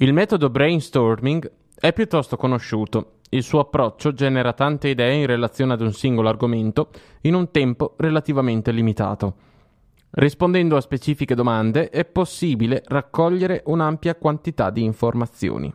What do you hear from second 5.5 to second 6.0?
ad un